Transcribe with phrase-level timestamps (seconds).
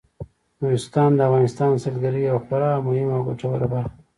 [0.59, 3.99] نورستان د افغانستان د سیلګرۍ یوه خورا مهمه او ګټوره برخه ده.